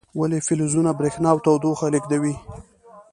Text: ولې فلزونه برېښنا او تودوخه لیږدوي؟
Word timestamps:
ولې 0.19 0.39
فلزونه 0.47 0.91
برېښنا 0.99 1.27
او 1.33 1.37
تودوخه 1.45 1.87
لیږدوي؟ 1.93 2.35